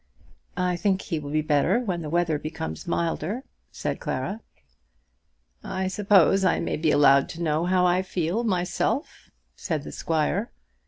"I 0.57 0.77
think 0.77 0.99
he 1.03 1.19
will 1.19 1.29
be 1.29 1.43
better 1.43 1.79
when 1.79 2.01
the 2.01 2.09
weather 2.09 2.39
becomes 2.39 2.87
milder," 2.87 3.43
said 3.71 3.99
Clara. 3.99 4.41
"I 5.63 5.87
suppose 5.89 6.43
I 6.43 6.59
may 6.59 6.75
be 6.77 6.89
allowed 6.89 7.29
to 7.29 7.43
know 7.43 7.65
how 7.65 7.85
I 7.85 8.01
feel 8.01 8.43
myself," 8.43 9.29
said 9.55 9.83
the 9.83 9.91
squire. 9.91 10.49